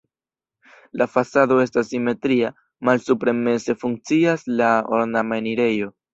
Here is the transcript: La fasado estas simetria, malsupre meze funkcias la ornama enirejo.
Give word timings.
La 1.01 1.05
fasado 1.15 1.57
estas 1.63 1.87
simetria, 1.91 2.49
malsupre 2.91 3.35
meze 3.43 3.77
funkcias 3.83 4.49
la 4.63 4.73
ornama 5.03 5.41
enirejo. 5.45 5.95